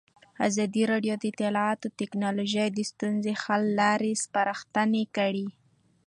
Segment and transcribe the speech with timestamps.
[0.47, 5.47] ازادي راډیو د اطلاعاتی تکنالوژي د ستونزو حل لارې سپارښتنې کړي.